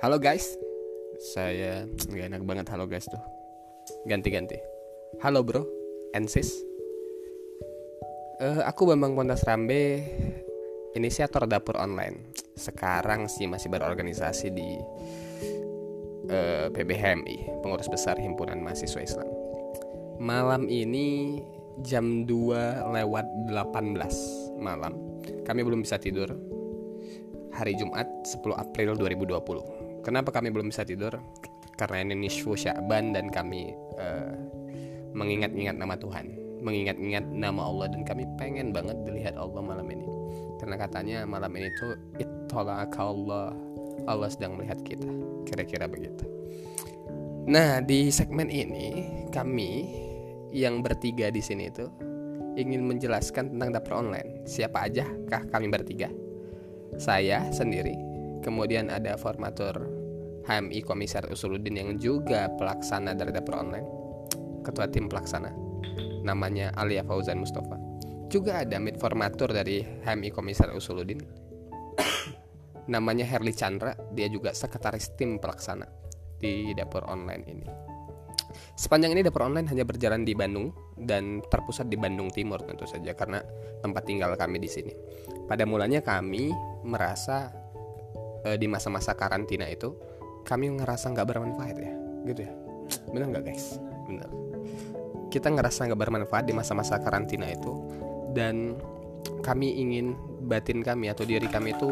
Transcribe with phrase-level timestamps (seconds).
[0.00, 0.56] Halo guys,
[1.20, 3.20] saya nggak enak banget halo guys tuh.
[4.08, 4.56] Ganti-ganti.
[5.20, 5.68] Halo bro,
[6.16, 6.48] and sis.
[8.40, 10.00] Eh, aku Bambang Pontas Rambe,
[10.96, 12.32] inisiator dapur online.
[12.56, 14.80] Sekarang sih masih berorganisasi di
[16.32, 19.28] eh, PBHMI, Pengurus Besar Himpunan Mahasiswa Islam.
[20.16, 21.44] Malam ini
[21.84, 24.96] jam 2 lewat 18 malam.
[25.44, 26.32] Kami belum bisa tidur.
[27.52, 29.79] Hari Jumat 10 April 2020.
[30.00, 31.16] Kenapa kami belum bisa tidur?
[31.76, 34.34] Karena ini nisfu Sya'ban dan kami eh,
[35.16, 36.28] mengingat-ingat nama Tuhan,
[36.60, 40.08] mengingat-ingat nama Allah dan kami pengen banget dilihat Allah malam ini.
[40.60, 43.56] Karena katanya malam ini tuh ittola'aka Allah.
[44.08, 45.08] Allah sedang melihat kita.
[45.44, 46.24] Kira-kira begitu.
[47.48, 49.88] Nah, di segmen ini kami
[50.52, 51.88] yang bertiga di sini itu
[52.58, 54.44] ingin menjelaskan tentang dapur online.
[54.44, 56.12] Siapa aja kah kami bertiga?
[57.00, 57.94] Saya sendiri,
[58.40, 60.00] kemudian ada formatur
[60.48, 63.86] HMI Komisar Usuluddin yang juga pelaksana dari dapur online,
[64.64, 65.52] ketua tim pelaksana,
[66.24, 67.76] namanya Alia Fauzan Mustafa.
[68.30, 71.20] Juga ada mid formatur dari HMI Komisar Usuluddin,
[72.94, 75.86] namanya Herli Chandra, dia juga sekretaris tim pelaksana
[76.40, 77.68] di dapur online ini.
[78.74, 83.12] Sepanjang ini dapur online hanya berjalan di Bandung dan terpusat di Bandung Timur tentu saja
[83.12, 83.38] karena
[83.84, 84.92] tempat tinggal kami di sini.
[85.44, 86.48] Pada mulanya kami
[86.82, 87.59] merasa
[88.44, 89.94] e, di masa-masa karantina itu
[90.46, 91.92] kami ngerasa nggak bermanfaat ya,
[92.28, 92.52] gitu ya.
[93.12, 93.76] Benar nggak guys?
[94.08, 94.28] Benar.
[95.30, 97.72] Kita ngerasa nggak bermanfaat di masa-masa karantina itu
[98.34, 98.74] dan
[99.44, 100.16] kami ingin
[100.48, 101.90] batin kami atau diri kami itu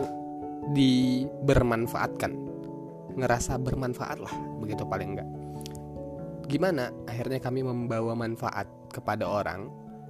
[0.74, 2.32] dibermanfaatkan,
[3.16, 5.28] ngerasa bermanfaat lah, begitu paling enggak
[6.48, 9.68] gimana akhirnya kami membawa manfaat kepada orang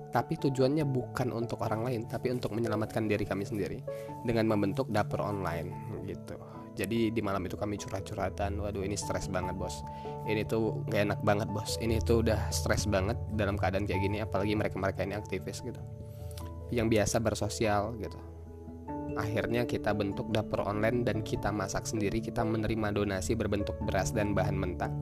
[0.08, 3.82] tapi tujuannya bukan untuk orang lain tapi untuk menyelamatkan diri kami sendiri
[4.22, 5.68] dengan membentuk dapur online
[6.08, 6.40] gitu.
[6.78, 9.82] Jadi di malam itu kami curhat-curhatan waduh ini stres banget bos.
[10.30, 11.74] Ini tuh gak enak banget bos.
[11.82, 15.82] Ini tuh udah stres banget dalam keadaan kayak gini apalagi mereka-mereka ini aktivis gitu.
[16.70, 18.14] Yang biasa bersosial gitu.
[19.18, 24.30] Akhirnya kita bentuk dapur online dan kita masak sendiri kita menerima donasi berbentuk beras dan
[24.30, 24.92] bahan mentah.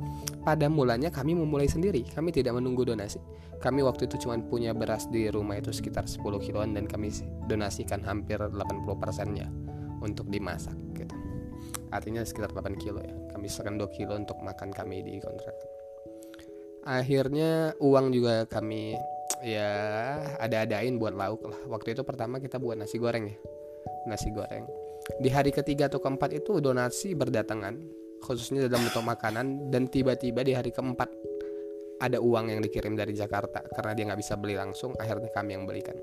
[0.48, 3.20] Pada mulanya kami memulai sendiri kami tidak menunggu donasi.
[3.60, 7.12] Kami waktu itu cuma punya beras di rumah itu sekitar 10 kiloan dan kami
[7.44, 8.56] donasikan hampir 80
[8.96, 9.65] persennya
[10.02, 11.16] untuk dimasak gitu.
[11.92, 13.14] Artinya sekitar 8 kilo ya.
[13.32, 15.54] Kami sisakan 2 kilo untuk makan kami di kontrak
[16.86, 18.94] akhirnya uang juga kami
[19.42, 19.70] ya
[20.38, 21.58] ada-adain buat lauk lah.
[21.66, 23.36] Waktu itu pertama kita buat nasi goreng ya.
[24.06, 24.64] Nasi goreng.
[25.18, 27.74] Di hari ketiga atau keempat itu donasi berdatangan,
[28.22, 31.10] khususnya dalam bentuk makanan, dan tiba-tiba di hari keempat
[31.98, 33.66] ada uang yang dikirim dari Jakarta.
[33.74, 35.94] Karena dia nggak bisa beli langsung, akhirnya kami yang belikan.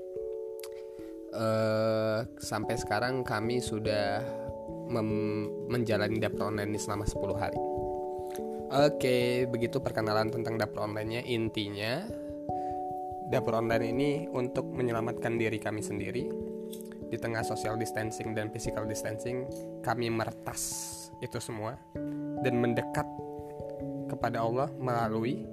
[1.34, 4.22] Uh, sampai sekarang kami sudah
[5.66, 7.60] menjalani dapur online ini selama 10 hari.
[8.74, 11.26] Oke, begitu perkenalan tentang dapur online-nya.
[11.26, 12.06] Intinya,
[13.30, 16.26] dapur online ini untuk menyelamatkan diri kami sendiri
[17.08, 19.46] di tengah social distancing dan physical distancing
[19.86, 20.90] kami meretas
[21.22, 21.78] itu semua
[22.42, 23.06] dan mendekat
[24.10, 25.46] kepada Allah melalui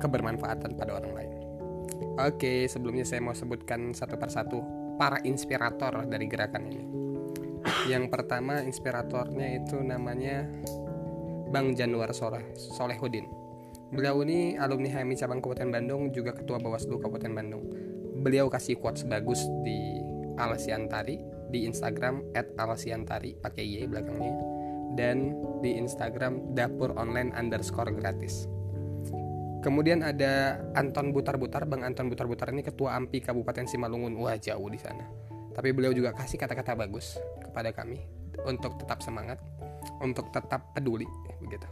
[0.00, 1.39] kebermanfaatan pada orang lain.
[2.20, 4.58] Oke, sebelumnya saya mau sebutkan satu persatu
[4.96, 6.84] para inspirator dari gerakan ini.
[7.88, 10.48] Yang pertama inspiratornya itu namanya
[11.52, 13.28] Bang Januar Soleh Solehudin.
[13.90, 17.64] Beliau ini alumni HMI cabang Kabupaten Bandung, juga ketua Bawaslu Kabupaten Bandung
[18.20, 19.96] beliau kasih quotes bagus di
[20.36, 21.16] Alasiantari
[21.50, 24.32] di Instagram @alasiantari pakai y belakangnya
[24.94, 28.48] dan di Instagram dapur online underscore gratis.
[29.60, 34.16] Kemudian ada Anton Butar-Butar, Bang Anton Butar-Butar ini ketua AMPI Kabupaten Simalungun.
[34.16, 35.04] Wah jauh di sana.
[35.52, 38.00] Tapi beliau juga kasih kata-kata bagus kepada kami
[38.48, 39.36] untuk tetap semangat,
[40.00, 41.04] untuk tetap peduli
[41.44, 41.68] begitu.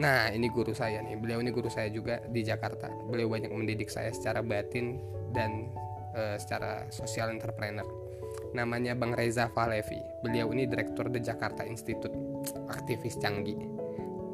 [0.00, 1.14] Nah, ini guru saya nih.
[1.20, 2.88] Beliau ini guru saya juga di Jakarta.
[2.88, 4.96] Beliau banyak mendidik saya secara batin
[5.36, 5.68] dan
[6.16, 7.84] uh, secara sosial entrepreneur.
[8.56, 10.00] Namanya Bang Reza Falevi.
[10.24, 12.16] Beliau ini direktur The Jakarta Institute,
[12.72, 13.79] aktivis canggih.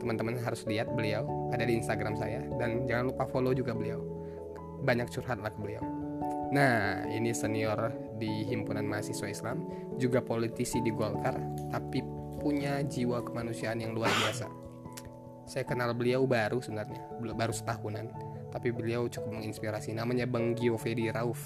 [0.07, 3.99] Teman-teman harus lihat beliau ada di Instagram saya dan jangan lupa follow juga beliau.
[4.87, 5.83] Banyak curhat lah ke beliau.
[6.55, 7.91] Nah, ini senior
[8.23, 9.67] di Himpunan Mahasiswa Islam,
[9.99, 11.35] juga politisi di Golkar,
[11.75, 11.99] tapi
[12.39, 14.47] punya jiwa kemanusiaan yang luar biasa
[15.47, 18.11] saya kenal beliau baru sebenarnya baru setahunan
[18.51, 21.39] tapi beliau cukup menginspirasi namanya Bang Giovedi Rauf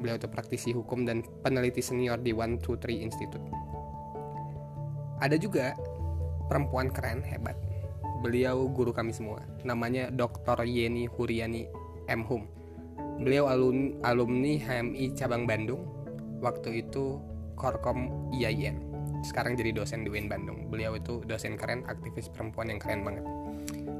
[0.00, 3.44] beliau itu praktisi hukum dan peneliti senior di One Two Three Institute
[5.20, 5.76] ada juga
[6.46, 7.56] perempuan keren hebat.
[8.24, 9.44] Beliau guru kami semua.
[9.62, 10.64] Namanya Dr.
[10.64, 11.68] Yeni Huriani
[12.08, 12.24] M.
[12.24, 12.48] Hum.
[13.20, 15.84] Beliau alumni, alumni HMI cabang Bandung.
[16.40, 17.20] Waktu itu
[17.54, 18.94] Korkom IAIN
[19.24, 20.68] sekarang jadi dosen di UIN Bandung.
[20.68, 23.24] Beliau itu dosen keren aktivis perempuan yang keren banget.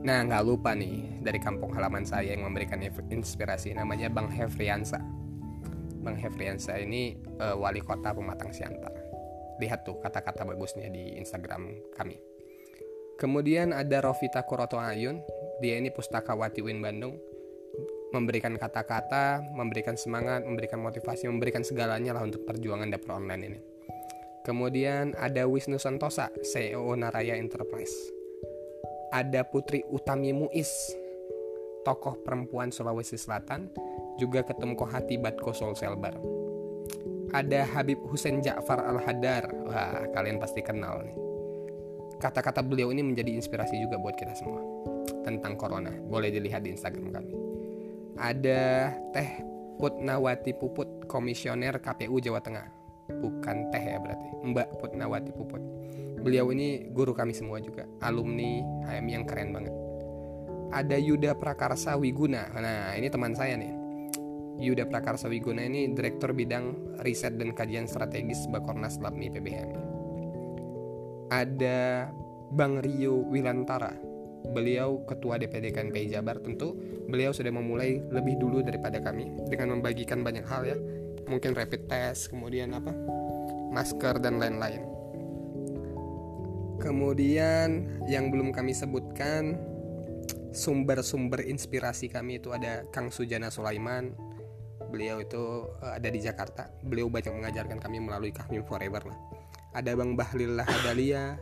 [0.05, 5.00] Nah nggak lupa nih dari kampung halaman saya yang memberikan inspirasi namanya Bang Hefriansa.
[6.05, 8.93] Bang Hefriansa ini uh, wali kota Pematang Siantar.
[9.64, 12.20] Lihat tuh kata-kata bagusnya di Instagram kami
[13.21, 15.23] kemudian ada Rovita Kuroto Ayun
[15.63, 17.15] dia ini pustakawati UIN Bandung
[18.15, 23.59] memberikan kata-kata, memberikan semangat, memberikan motivasi, memberikan segalanya lah untuk perjuangan dapur online ini.
[24.47, 27.97] Kemudian ada Wisnu Santosa, CEO Naraya Enterprise.
[29.11, 30.71] Ada Putri Utami Muiz,
[31.83, 33.73] tokoh perempuan Sulawesi Selatan,
[34.21, 36.15] juga ketum Kohati Batko Selbar.
[37.35, 39.51] Ada Habib Hussein Ja'far Al-Hadar.
[39.67, 41.24] Wah, kalian pasti kenal nih.
[42.19, 44.63] Kata-kata beliau ini menjadi inspirasi juga buat kita semua
[45.27, 45.91] tentang corona.
[45.91, 47.45] Boleh dilihat di Instagram kami
[48.19, 49.43] ada Teh
[49.79, 52.67] Putnawati Puput, komisioner KPU Jawa Tengah.
[53.11, 55.63] Bukan Teh ya berarti, Mbak Putnawati Puput.
[56.25, 59.75] Beliau ini guru kami semua juga, alumni HM yang keren banget.
[60.73, 62.49] Ada Yuda Prakarsa Wiguna.
[62.55, 63.71] Nah, ini teman saya nih.
[64.63, 69.94] Yuda Prakarsa Wiguna ini Direktur Bidang Riset dan Kajian Strategis Bakornas Labmi PBM.
[71.32, 72.12] Ada
[72.55, 73.97] Bang Rio Wilantara,
[74.53, 76.38] beliau ketua DPD KNPI Jabar.
[76.38, 76.76] Tentu
[77.09, 80.76] beliau sudah memulai lebih dulu daripada kami dengan membagikan banyak hal ya.
[81.25, 82.93] Mungkin rapid test kemudian apa
[83.73, 84.85] masker dan lain-lain.
[86.79, 89.56] Kemudian yang belum kami sebutkan
[90.53, 94.12] sumber-sumber inspirasi kami itu ada Kang Sujana Sulaiman.
[94.93, 96.69] Beliau itu eh, ada di Jakarta.
[96.85, 99.34] Beliau banyak mengajarkan kami melalui kami Forever lah
[99.75, 101.37] ada Bang Bahlil Lahadalia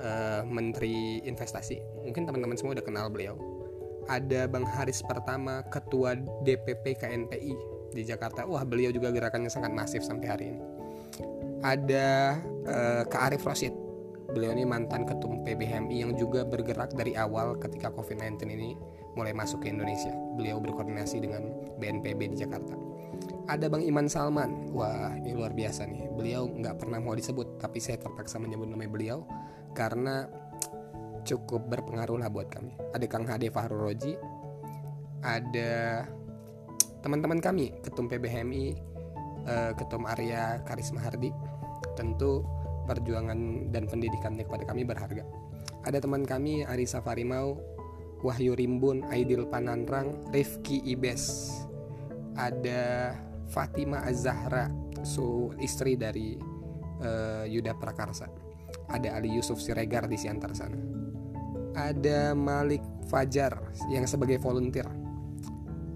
[0.00, 1.78] uh, Menteri Investasi.
[2.02, 3.36] Mungkin teman-teman semua udah kenal beliau.
[4.08, 7.54] Ada Bang Haris Pertama, Ketua DPP KNPI
[7.92, 8.44] di Jakarta.
[8.44, 10.60] Wah, beliau juga gerakannya sangat masif sampai hari ini.
[11.64, 13.72] Ada uh, Kak Arif Rosid.
[14.34, 18.74] Beliau ini mantan ketum PBHMI yang juga bergerak dari awal ketika COVID-19 ini
[19.14, 20.12] mulai masuk ke Indonesia.
[20.34, 21.42] Beliau berkoordinasi dengan
[21.78, 22.74] BNPB di Jakarta.
[23.46, 24.72] Ada Bang Iman Salman.
[24.74, 26.10] Wah, ini luar biasa nih.
[26.12, 29.22] Beliau nggak pernah mau disebut, tapi saya terpaksa menyebut nama beliau
[29.74, 30.26] karena
[31.24, 32.76] cukup berpengaruh lah buat kami.
[32.92, 34.14] Ada Kang Hade Fahrul Roji,
[35.24, 36.04] ada
[37.00, 38.64] teman-teman kami, Ketum PBHMI,
[39.48, 41.32] eh, Ketum Arya Karisma Hardi.
[41.96, 42.44] Tentu
[42.84, 45.24] perjuangan dan pendidikannya kepada kami berharga.
[45.84, 47.60] Ada teman kami Arisa Farimau,
[48.24, 51.52] Wahyu Rimbun, Aidil Pananrang, Rifki Ibes.
[52.34, 53.14] Ada
[53.52, 54.72] Fatima Azahra,
[55.04, 56.34] so istri dari
[57.04, 58.26] uh, Yuda Prakarsa.
[58.88, 60.80] Ada Ali Yusuf Siregar di Siantar sana.
[61.76, 62.82] Ada Malik
[63.12, 63.60] Fajar
[63.92, 64.88] yang sebagai volunteer.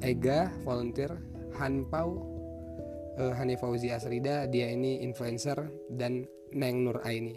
[0.05, 1.11] Ega volunteer.
[1.59, 2.23] Hanpau
[3.19, 5.59] uh, Hani Fauzi Asrida dia ini influencer
[5.91, 6.23] dan
[6.55, 7.35] Neng Nur Aini.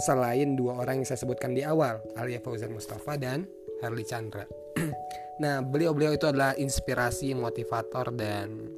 [0.00, 3.46] Selain dua orang yang saya sebutkan di awal Alia Fauzan Mustafa dan
[3.82, 4.44] Harley Chandra
[5.42, 8.70] nah beliau-beliau itu adalah inspirasi motivator dan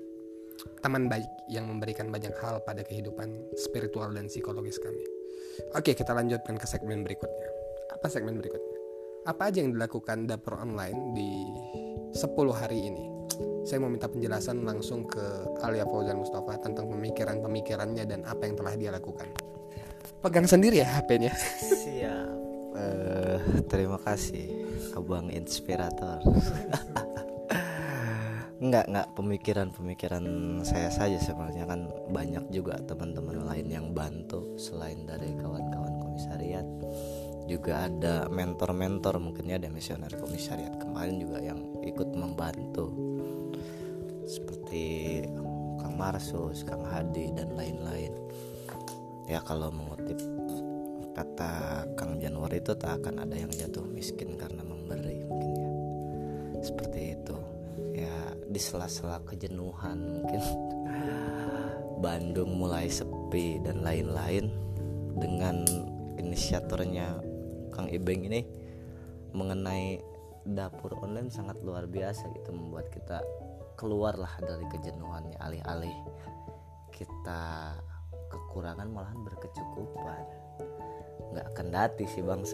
[0.80, 5.16] teman baik yang memberikan banyak hal pada kehidupan spiritual dan psikologis kami
[5.72, 7.48] Oke, kita lanjutkan ke segmen berikutnya.
[7.96, 8.76] Apa segmen berikutnya?
[9.26, 11.30] Apa aja yang dilakukan dapur online di
[12.12, 12.20] 10
[12.52, 13.04] hari ini?
[13.66, 15.24] Saya mau minta penjelasan langsung ke
[15.64, 19.26] Alia Fauzan Mustafa tentang pemikiran-pemikirannya dan apa yang telah dia lakukan.
[20.22, 21.32] Pegang sendiri ya HP-nya.
[21.58, 22.36] Siap.
[22.76, 23.40] Uh,
[23.72, 24.65] terima kasih,
[24.96, 26.24] Abang Inspirator.
[28.56, 30.24] Enggak, enggak pemikiran-pemikiran
[30.64, 31.68] saya saja sebenarnya.
[31.68, 36.64] Kan banyak juga teman-teman lain yang bantu selain dari kawan-kawan komisariat.
[37.44, 42.96] Juga ada mentor-mentor mungkin ya ada misioner komisariat kemarin juga yang ikut membantu.
[44.24, 45.20] Seperti
[45.76, 48.16] Kang Marsus, Kang Hadi dan lain-lain.
[49.28, 50.16] Ya kalau mengutip
[51.12, 54.64] kata Kang Januari itu tak akan ada yang jatuh miskin karena
[56.62, 57.36] seperti itu.
[58.46, 60.40] Di sela-sela kejenuhan mungkin.
[61.96, 64.52] Bandung mulai sepi dan lain-lain
[65.16, 65.64] dengan
[66.20, 67.24] inisiatornya
[67.72, 68.44] Kang Ibeng ini
[69.32, 70.00] mengenai
[70.44, 73.24] dapur online sangat luar biasa gitu membuat kita
[73.80, 75.96] keluarlah dari kejenuhannya alih-alih.
[76.92, 77.76] Kita
[78.32, 80.24] kekurangan malahan berkecukupan.
[81.32, 82.40] Nggak akan dati sih bang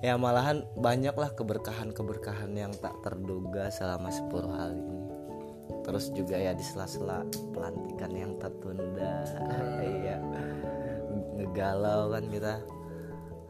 [0.00, 5.00] ya malahan banyaklah keberkahan-keberkahan yang tak terduga selama 10 hari ini.
[5.84, 9.24] Terus juga ya di sela-sela pelantikan yang tertunda.
[9.80, 10.16] Iya.
[11.36, 12.54] Ngegalau kan kita.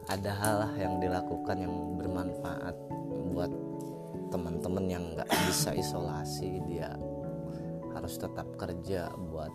[0.09, 2.75] Ada hal lah yang dilakukan yang bermanfaat
[3.31, 3.51] buat
[4.33, 6.59] teman-teman yang nggak bisa isolasi.
[6.67, 6.91] Dia
[7.95, 9.53] harus tetap kerja buat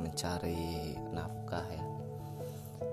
[0.00, 1.84] mencari nafkah ya.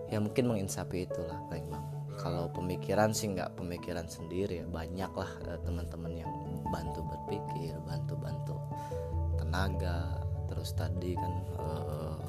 [0.09, 4.67] Ya mungkin menginsapi itulah paling bang kalau pemikiran sih nggak pemikiran sendiri ya.
[4.67, 6.31] Banyak lah eh, teman-teman yang
[6.69, 8.55] bantu berpikir bantu bantu
[9.39, 10.19] tenaga.
[10.51, 12.19] Terus tadi kan eh,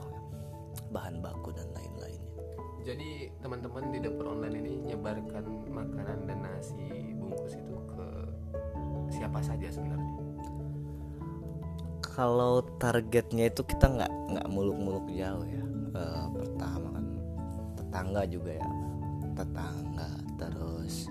[0.94, 2.35] bahan baku dan lain-lainnya.
[2.87, 8.06] Jadi teman-teman di dapur online ini nyebarkan makanan dan nasi bungkus itu ke
[9.11, 10.09] siapa saja sebenarnya?
[12.11, 15.64] kalau targetnya itu kita nggak nggak muluk-muluk jauh ya.
[15.94, 17.06] Eh, pertama kan
[17.78, 18.79] tetangga juga ya
[19.40, 21.09] tetangga terus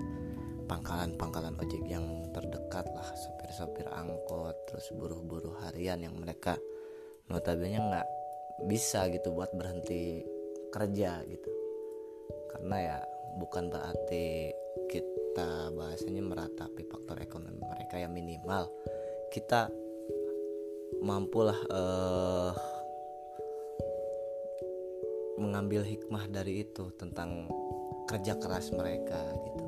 [0.69, 6.53] pangkalan-pangkalan ojek yang terdekat lah sopir-sopir angkot terus buruh-buruh harian yang mereka
[7.25, 8.09] notabene nggak
[8.69, 10.21] bisa gitu buat berhenti
[10.69, 11.49] kerja gitu.
[12.53, 12.97] Karena ya
[13.41, 14.53] bukan berarti
[14.85, 18.69] kita bahasanya meratapi faktor ekonomi mereka yang minimal.
[19.33, 19.73] Kita
[21.01, 22.51] mampulah eh,
[25.39, 27.47] mengambil hikmah dari itu tentang
[28.09, 29.63] kerja keras mereka gitu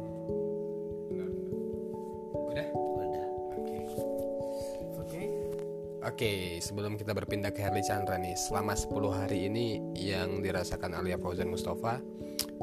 [2.52, 2.68] Udah?
[2.74, 3.28] udah
[3.62, 3.80] Oke.
[4.98, 5.22] Oke.
[6.02, 11.22] Oke, sebelum kita berpindah ke Herli Chandra nih, selama 10 hari ini yang dirasakan Alia
[11.22, 12.02] Fauzan Mustafa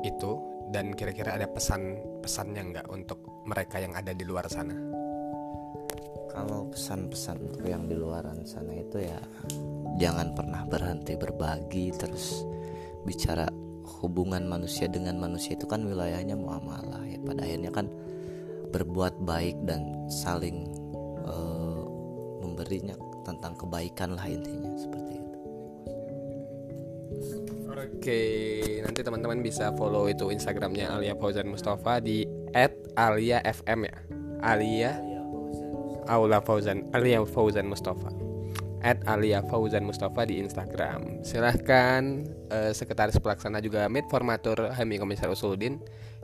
[0.02, 0.30] itu
[0.74, 4.98] dan kira-kira ada pesan-pesannya nggak untuk mereka yang ada di luar sana?
[6.38, 9.18] kalau pesan-pesan untuk yang di luaran sana itu ya
[9.98, 12.46] jangan pernah berhenti berbagi terus
[13.02, 13.50] bicara
[13.88, 17.18] hubungan manusia dengan manusia itu kan wilayahnya muamalah ya.
[17.24, 17.88] Pada akhirnya kan
[18.68, 20.68] berbuat baik dan saling
[21.24, 21.82] eh,
[22.44, 25.38] memberinya tentang kebaikan lah intinya seperti itu.
[27.78, 28.22] Oke,
[28.82, 32.26] nanti teman-teman bisa follow itu Instagramnya Alia Fauzan Mustafa di
[32.98, 33.96] @aliafm ya.
[34.38, 34.92] Alia
[36.08, 38.27] Aula Fauzan Alia Fauzan Mustafa
[38.82, 41.22] at Alia Fauzan Mustafa di Instagram.
[41.26, 45.80] Silahkan eh, sekretaris pelaksana juga Mid Formatur Hami Komisar Usuluddin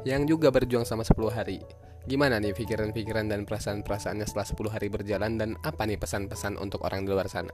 [0.07, 1.59] yang juga berjuang sama 10 hari.
[2.05, 7.09] Gimana nih pikiran-pikiran dan perasaan-perasaannya setelah 10 hari berjalan dan apa nih pesan-pesan untuk orang
[7.09, 7.53] di luar sana?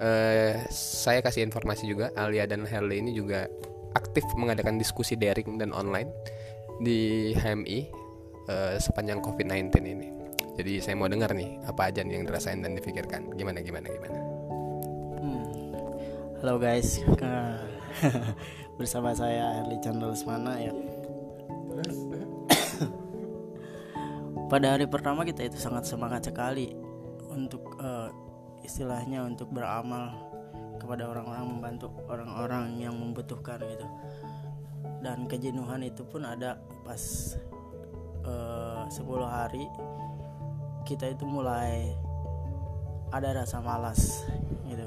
[0.00, 3.48] Eh, saya kasih informasi juga Alia dan Herli ini juga
[3.96, 6.08] aktif mengadakan diskusi daring dan online
[6.80, 7.78] di HMI
[8.48, 10.25] eh, sepanjang COVID-19 ini.
[10.56, 13.28] Jadi saya mau dengar nih apa aja nih yang dirasain dan dipikirkan.
[13.36, 14.16] Gimana gimana gimana.
[15.20, 15.44] Hmm.
[16.40, 17.04] Halo guys,
[18.80, 20.72] bersama saya Erli Chandra Lesmana ya.
[24.52, 26.72] Pada hari pertama kita itu sangat semangat sekali
[27.28, 28.08] untuk eh,
[28.64, 30.16] istilahnya untuk beramal
[30.80, 33.84] kepada orang-orang membantu orang-orang yang membutuhkan gitu.
[35.04, 37.36] Dan kejenuhan itu pun ada pas
[38.24, 39.68] eh, 10 hari
[40.86, 41.90] kita itu mulai
[43.10, 44.22] ada rasa malas
[44.70, 44.86] gitu.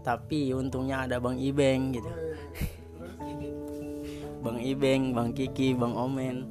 [0.00, 2.08] Tapi untungnya ada bang Ibeng gitu.
[4.44, 6.44] Bang Ibeng bang Kiki bang Omen.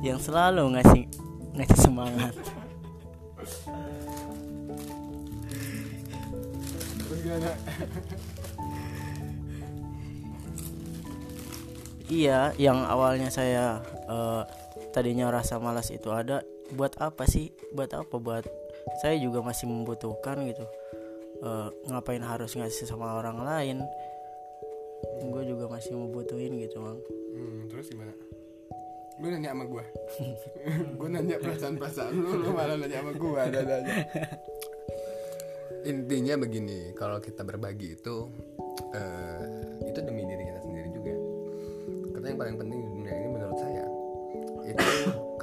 [0.00, 1.04] Yang selalu ngasih
[1.56, 2.32] ngasih semangat.
[12.08, 14.42] Iya, yang awalnya saya eh,
[14.94, 17.50] tadinya rasa malas itu ada, buat apa sih?
[17.74, 18.14] Buat apa?
[18.22, 18.46] Buat
[19.02, 20.62] saya juga masih membutuhkan gitu.
[21.42, 23.78] Eh, ngapain harus ngasih sama orang lain?
[25.34, 26.98] Gue juga masih membutuhin gitu, bang.
[27.34, 28.14] Hmm, terus gimana?
[29.18, 29.84] Lu nanya sama gua.
[30.98, 33.94] gua nanya perasaan-perasaan lu, lu malah nanya sama gua ada aja.
[35.86, 38.16] Intinya begini, kalau kita berbagi itu
[38.90, 41.14] eh, itu demi diri kita sendiri juga.
[42.16, 42.80] Karena yang paling penting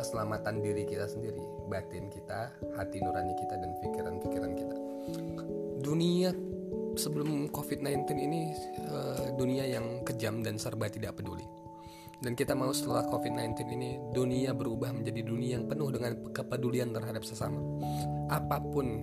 [0.01, 1.39] keselamatan diri kita sendiri,
[1.70, 4.75] batin kita, hati nurani kita dan pikiran-pikiran kita.
[5.86, 6.34] Dunia
[6.98, 8.41] sebelum COVID-19 ini
[8.81, 11.46] eh, dunia yang kejam dan serba tidak peduli.
[12.22, 17.25] Dan kita mau setelah COVID-19 ini dunia berubah menjadi dunia yang penuh dengan kepedulian terhadap
[17.25, 17.58] sesama.
[18.29, 19.01] Apa pun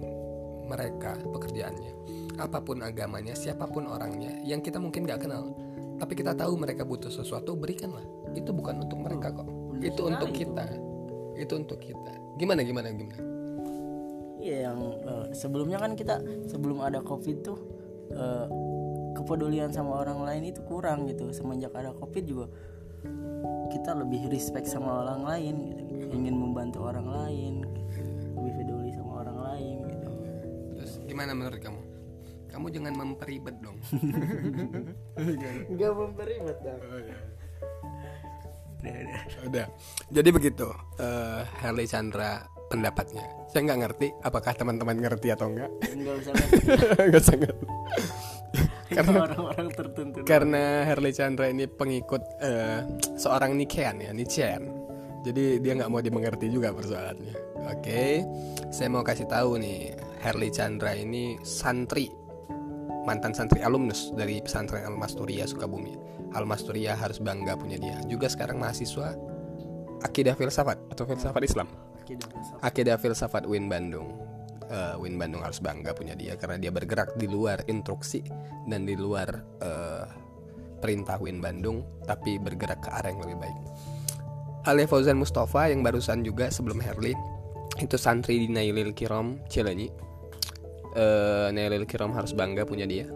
[0.71, 1.93] mereka pekerjaannya,
[2.39, 5.51] apa pun agamanya, siapa pun orangnya yang kita mungkin gak kenal,
[5.99, 8.07] tapi kita tahu mereka butuh sesuatu, berikanlah.
[8.39, 9.51] Itu bukan untuk mereka kok.
[9.83, 10.67] Itu untuk kita.
[10.71, 10.88] Itu
[11.47, 12.13] untuk kita.
[12.41, 13.23] Gimana gimana gimana?
[14.39, 17.59] Iya, yang eh, sebelumnya kan kita sebelum ada covid tuh
[18.11, 18.47] eh,
[19.15, 21.31] kepedulian sama orang lain itu kurang gitu.
[21.31, 22.47] Semenjak ada covid juga
[23.69, 26.11] kita lebih respect sama orang lain, gitu.
[26.11, 27.63] ingin membantu orang lain,
[28.35, 29.77] lebih peduli sama orang lain.
[29.87, 30.11] Gitu.
[30.81, 31.81] Terus gimana menurut kamu?
[32.49, 33.79] Kamu jangan memperibet dong.
[35.79, 36.81] Gak memperibet dong.
[39.47, 39.67] Udah.
[40.09, 40.69] Jadi begitu.
[40.99, 43.25] eh Harley Chandra pendapatnya.
[43.49, 45.71] Saya nggak ngerti apakah teman-teman ngerti atau enggak.
[45.89, 47.67] enggak usah ngerti.
[48.89, 52.81] karena orang-orang tertentu Karena Herli Chandra ini pengikut eh,
[53.21, 54.65] seorang Nichean ya, Nietzschean.
[55.27, 57.37] Jadi dia nggak mau dimengerti juga persoalannya.
[57.69, 58.25] Oke,
[58.73, 59.93] saya mau kasih tahu nih,
[60.25, 62.09] Herli Chandra ini santri
[63.05, 65.97] mantan santri alumnus dari pesantren Al Masturia Sukabumi.
[66.37, 67.97] Al Masturia harus bangga punya dia.
[68.05, 69.17] Juga sekarang mahasiswa
[70.05, 71.69] akidah filsafat atau filsafat Islam.
[72.03, 72.61] Akidah filsafat.
[72.63, 74.15] Akidah filsafat Win Bandung.
[74.69, 78.21] Eh, Win Bandung harus bangga punya dia karena dia bergerak di luar instruksi
[78.69, 79.29] dan di luar
[79.65, 80.07] eh,
[80.79, 83.57] perintah Win Bandung, tapi bergerak ke arah yang lebih baik.
[84.69, 87.17] Ale Fauzan Mustafa yang barusan juga sebelum Herli
[87.81, 89.89] itu santri di Nailil Kiram Cilenyi.
[90.93, 93.09] Eh, Nailil Kiram harus bangga punya dia.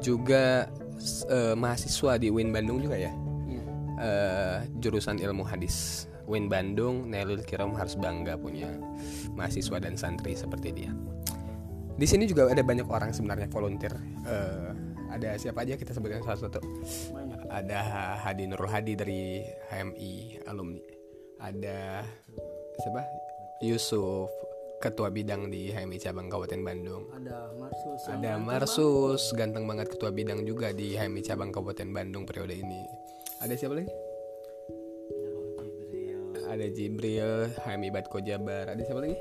[0.00, 0.66] Juga
[1.28, 3.12] eh, mahasiswa di Win Bandung juga ya?
[3.48, 3.64] Iya.
[4.02, 8.70] eh, jurusan ilmu hadis Win Bandung Nailul Kiram harus bangga punya
[9.34, 10.90] mahasiswa dan santri seperti dia.
[11.92, 13.94] Di sini juga ada banyak orang sebenarnya volunteer.
[14.24, 14.70] Eh,
[15.12, 16.60] ada siapa aja kita sebutkan salah satu?
[17.12, 17.52] Banyak.
[17.52, 17.78] ada
[18.24, 20.80] Hadi Nurul Hadi dari HMI alumni.
[21.36, 22.00] Ada
[22.80, 23.04] siapa?
[23.60, 24.32] Yusuf
[24.82, 28.00] ketua bidang di HMI cabang Kabupaten Bandung Ada Marsus.
[28.10, 32.82] ada Marsus ganteng banget ketua bidang juga di HMI cabang Kabupaten Bandung periode ini
[33.38, 33.90] ada siapa lagi
[36.52, 39.16] ada Jibril, HMI Batko Jabar, ada siapa lagi?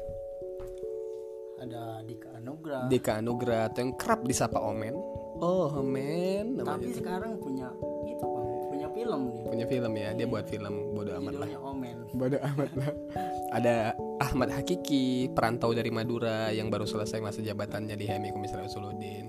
[1.64, 2.84] Ada Dika Anugrah.
[2.92, 4.98] Dika Anugrah atau yang kerap disapa Omen.
[5.40, 6.60] Oh, Omen.
[6.60, 7.72] Tapi sekarang punya
[8.04, 8.28] itu
[8.68, 9.22] punya film.
[9.48, 11.50] Punya film ya, dia buat film bodo amat lah.
[11.64, 11.98] Omen.
[12.12, 12.92] Bodo amat lah.
[13.52, 13.92] Ada
[14.24, 19.28] Ahmad Hakiki, perantau dari Madura yang baru selesai masa jabatannya di HMI Komisaris Usuluddin.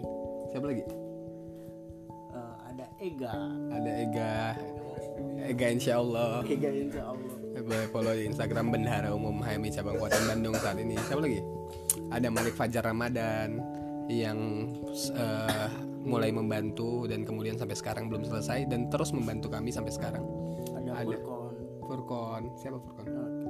[0.55, 0.87] Siapa lagi?
[2.31, 3.35] Eh, ada Ega.
[3.75, 4.35] Ada Ega.
[5.43, 6.47] Ega insya Allah.
[6.47, 7.35] Ega insya Allah.
[7.67, 10.95] Boleh follow di Instagram Bendahara Umum HMI Cabang Kabupaten Bandung saat ini.
[11.02, 11.42] Siapa lagi?
[12.14, 13.59] Ada Malik Fajar Ramadan
[14.07, 14.38] yang
[15.18, 15.68] eh,
[16.07, 20.23] mulai membantu dan kemudian sampai sekarang belum selesai dan terus membantu kami sampai sekarang.
[20.79, 21.11] Ada, Ada.
[21.11, 21.55] Furkon.
[21.83, 23.07] Furkon, siapa Furkon?
[23.07, 23.41] Eh, ketemu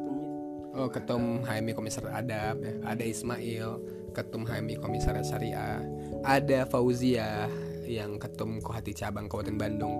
[0.73, 2.73] Oh, Ketum HMI Komisar Adab, ya.
[2.89, 3.77] ada Ismail,
[4.17, 5.85] Ketum HMI Komisar Syariah,
[6.25, 7.45] ada Fauzia
[7.85, 9.95] yang Ketum Kohati Cabang Kabupaten Bandung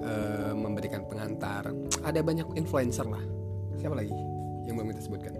[0.00, 1.68] eh, memberikan pengantar.
[2.00, 3.20] Ada banyak influencer lah.
[3.76, 4.16] Siapa lagi
[4.64, 5.32] yang belum kita sebutkan?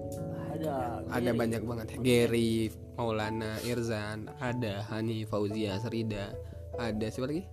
[0.52, 1.86] ada Ada banyak banget.
[2.00, 6.34] Gary, Maulana, Irzan, ada Hani, Fauzia, Serida,
[6.76, 7.44] ada siapa lagi?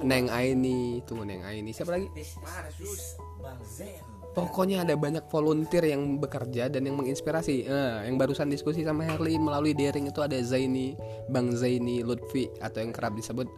[0.00, 1.76] Neng Aini, tunggu Neng Aini.
[1.76, 2.08] Siapa lagi?
[4.30, 7.66] Pokoknya ada banyak volunteer yang bekerja dan yang menginspirasi.
[7.66, 10.94] Eh, yang barusan diskusi sama Herli melalui daring itu ada Zaini,
[11.26, 13.50] Bang Zaini Lutfi atau yang kerap disebut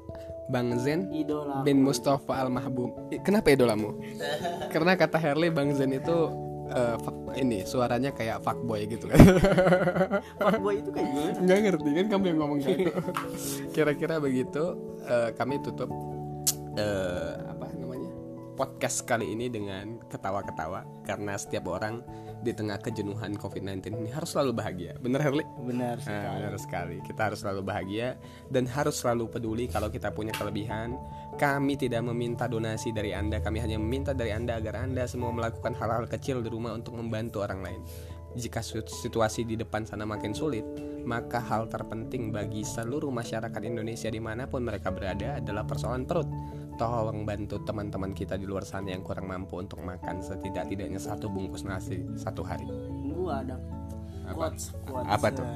[0.48, 3.12] Bang Zen idola bin Mustafa Al Mahbub.
[3.12, 4.00] Eh, Kenapa idolamu?
[4.72, 6.16] Karena kata Herli Bang Zen itu
[7.04, 9.20] fuck- ini suaranya kayak fuckboy gitu kan.
[10.40, 12.90] fuckboy itu kayak gimana Nggak ngerti kan kamu yang ngomong gitu.
[13.76, 14.64] Kira-kira begitu
[15.04, 15.92] eh, kami tutup
[16.72, 17.51] namanya
[18.62, 21.98] podcast kali ini dengan ketawa-ketawa karena setiap orang
[22.46, 24.94] di tengah kejenuhan COVID-19 ini harus selalu bahagia.
[25.02, 25.42] Bener Herli?
[25.66, 27.02] benar Nah, benar sekali.
[27.02, 28.14] Kita harus selalu bahagia
[28.54, 30.94] dan harus selalu peduli kalau kita punya kelebihan.
[31.34, 35.74] Kami tidak meminta donasi dari Anda, kami hanya meminta dari Anda agar Anda semua melakukan
[35.74, 37.82] hal-hal kecil di rumah untuk membantu orang lain.
[38.38, 40.64] Jika situasi di depan sana makin sulit,
[41.02, 46.30] maka hal terpenting bagi seluruh masyarakat Indonesia di mana pun mereka berada adalah persoalan perut.
[46.80, 51.62] Tolong bantu teman-teman kita di luar sana yang kurang mampu untuk makan setidak-tidaknya satu bungkus
[51.62, 52.64] nasi satu hari.
[53.12, 53.56] gua ada
[54.26, 54.34] Apa?
[54.50, 55.46] quotes quotes Apa tuh?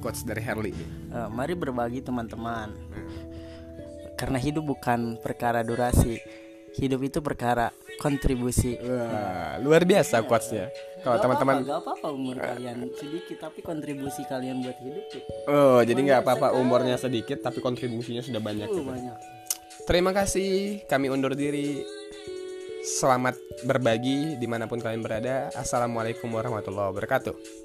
[0.00, 0.72] Quotes dari Herli.
[1.12, 2.72] eh, mari berbagi teman-teman
[4.16, 6.22] karena hidup bukan perkara durasi
[6.78, 10.72] hidup itu perkara kontribusi Wah, luar biasa quotesnya.
[11.02, 15.98] Kalau teman-teman, gak apa-apa umur kalian sedikit tapi kontribusi kalian buat hidup tuh oh jadi
[15.98, 18.70] nggak apa-apa umurnya sedikit tapi kontribusinya sudah banyak.
[18.70, 18.86] uh, gitu.
[18.86, 19.18] banyak
[19.82, 21.82] Terima kasih, kami undur diri.
[22.86, 23.34] Selamat
[23.66, 25.50] berbagi di mana pun kalian berada.
[25.58, 27.61] Assalamualaikum warahmatullahi wabarakatuh.